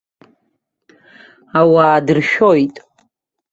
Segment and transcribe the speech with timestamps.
[1.59, 2.75] Ауаа дыршәоит.